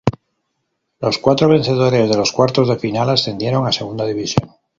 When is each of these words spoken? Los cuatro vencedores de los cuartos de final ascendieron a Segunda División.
Los 0.99 1.19
cuatro 1.19 1.47
vencedores 1.47 2.09
de 2.09 2.17
los 2.17 2.31
cuartos 2.31 2.67
de 2.67 2.77
final 2.79 3.11
ascendieron 3.11 3.67
a 3.67 3.71
Segunda 3.71 4.03
División. 4.03 4.49